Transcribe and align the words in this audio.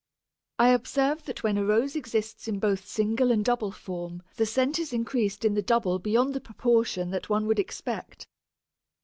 I 0.57 0.69
observe 0.69 1.25
that 1.25 1.43
when 1.43 1.59
a 1.59 1.63
Rose 1.63 1.95
exists 1.95 2.47
in 2.47 2.57
both 2.57 2.87
single 2.87 3.31
and 3.31 3.45
double 3.45 3.69
form 3.71 4.23
the 4.35 4.47
scent 4.47 4.79
is 4.79 4.93
increased 4.93 5.45
in 5.45 5.53
the 5.53 5.61
double 5.61 5.99
beyond 5.99 6.33
the 6.33 6.41
proportion 6.41 7.11
that 7.11 7.29
one 7.29 7.45
would 7.45 7.59
expect. 7.59 8.25